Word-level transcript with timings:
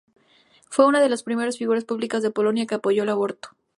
Fue 0.67 0.87
una 0.87 0.99
de 0.99 1.09
las 1.09 1.21
primeras 1.21 1.59
figuras 1.59 1.85
públicas 1.85 2.23
de 2.23 2.31
Polonia 2.31 2.65
que 2.65 2.73
apoyó 2.73 3.03
el 3.03 3.09
aborto. 3.09 3.49